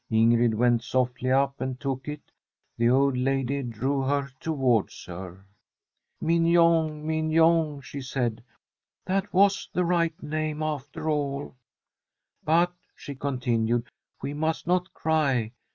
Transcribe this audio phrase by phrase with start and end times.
[0.11, 2.31] Ingrid went softly up and took it;
[2.75, 5.45] the old lady drew her towards her.'
[6.21, 8.43] Mignon, Mignon,' she said;
[8.73, 11.53] * that was the right name after all.
[12.43, 13.89] But/ she continued,
[14.23, 15.51] 'we must not cry.